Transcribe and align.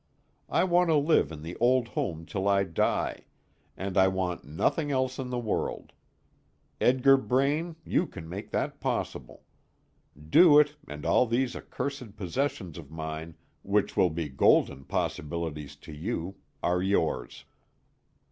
I 0.49 0.63
want 0.63 0.89
to 0.89 0.95
live 0.95 1.31
in 1.31 1.43
the 1.43 1.55
old 1.57 1.89
home 1.89 2.25
till 2.25 2.47
I 2.47 2.63
die, 2.63 3.25
and 3.77 3.99
I 3.99 4.07
want 4.07 4.43
nothing 4.43 4.89
else 4.89 5.19
in 5.19 5.29
the 5.29 5.37
world. 5.37 5.93
Edgar 6.81 7.17
Braine, 7.17 7.75
you 7.85 8.07
can 8.07 8.27
make 8.27 8.49
that 8.49 8.79
possible. 8.79 9.43
Do 10.19 10.57
it, 10.59 10.75
and 10.87 11.05
all 11.05 11.27
these 11.27 11.55
accursed 11.55 12.15
possessions 12.17 12.79
of 12.79 12.89
mine, 12.89 13.35
which 13.61 13.95
will 13.95 14.09
be 14.09 14.27
golden 14.27 14.85
possibilities 14.85 15.75
to 15.75 15.93
you, 15.93 16.33
are 16.63 16.81
yours!" 16.81 17.45